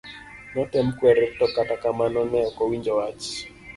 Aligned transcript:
Notem 0.53 0.87
kwere 0.97 1.23
to 1.37 1.45
kata 1.55 1.75
kamano 1.81 2.21
ne 2.31 2.39
okowinjo 2.49 2.91
wach. 2.99 3.25